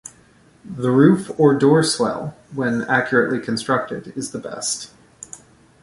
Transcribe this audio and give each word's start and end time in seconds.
The 0.65 0.89
roof 0.89 1.29
or 1.39 1.53
door 1.53 1.83
swell, 1.83 2.35
when 2.55 2.81
accurately 2.85 3.39
constructed, 3.39 4.11
is 4.15 4.31
the 4.31 4.39
best. 4.39 4.89